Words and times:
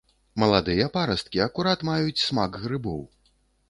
Маладыя 0.43 0.87
парасткі 0.95 1.43
акурат 1.49 1.87
маюць 1.93 2.19
смак 2.27 2.63
грыбоў. 2.67 3.09